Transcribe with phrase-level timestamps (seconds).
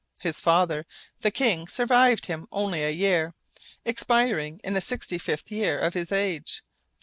[0.21, 0.87] His father,
[1.19, 3.35] the king, survived him only a year,
[3.85, 6.65] expiring in the sixty fifth year of his age, 1377.